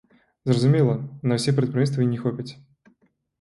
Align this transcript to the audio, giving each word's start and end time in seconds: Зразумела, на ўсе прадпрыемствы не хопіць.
Зразумела, 0.51 0.95
на 1.31 1.37
ўсе 1.41 1.53
прадпрыемствы 1.59 2.09
не 2.15 2.19
хопіць. 2.23 2.49